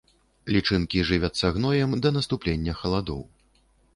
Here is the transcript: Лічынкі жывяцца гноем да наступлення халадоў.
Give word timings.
Лічынкі 0.53 1.03
жывяцца 1.09 1.51
гноем 1.59 1.93
да 2.05 2.13
наступлення 2.17 2.75
халадоў. 2.83 3.21